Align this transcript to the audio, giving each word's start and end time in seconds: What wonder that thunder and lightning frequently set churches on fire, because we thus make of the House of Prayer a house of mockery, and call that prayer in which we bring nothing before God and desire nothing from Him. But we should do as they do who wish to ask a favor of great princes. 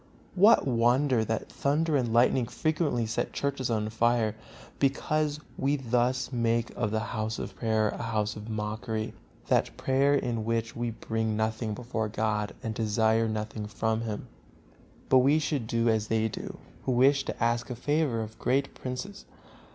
What 0.33 0.65
wonder 0.65 1.23
that 1.25 1.49
thunder 1.51 1.95
and 1.95 2.11
lightning 2.11 2.47
frequently 2.47 3.05
set 3.05 3.33
churches 3.33 3.69
on 3.69 3.87
fire, 3.91 4.35
because 4.79 5.39
we 5.59 5.75
thus 5.75 6.31
make 6.31 6.71
of 6.75 6.89
the 6.89 7.01
House 7.13 7.37
of 7.37 7.55
Prayer 7.55 7.89
a 7.89 8.01
house 8.01 8.35
of 8.35 8.49
mockery, 8.49 9.03
and 9.03 9.11
call 9.13 9.49
that 9.49 9.77
prayer 9.77 10.15
in 10.15 10.43
which 10.43 10.75
we 10.75 10.89
bring 10.89 11.37
nothing 11.37 11.75
before 11.75 12.09
God 12.09 12.55
and 12.63 12.73
desire 12.73 13.27
nothing 13.29 13.67
from 13.67 14.01
Him. 14.01 14.25
But 15.07 15.19
we 15.19 15.37
should 15.37 15.67
do 15.67 15.87
as 15.87 16.07
they 16.07 16.27
do 16.27 16.57
who 16.85 16.93
wish 16.93 17.23
to 17.25 17.37
ask 17.43 17.69
a 17.69 17.75
favor 17.75 18.21
of 18.21 18.39
great 18.39 18.73
princes. 18.73 19.25